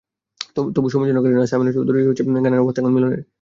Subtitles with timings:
[0.75, 2.03] তবু সময় যেন কাটে না, সামিনা চৌধুরীর
[2.35, 3.21] গানের মতো অবস্থা এখন মিলনের।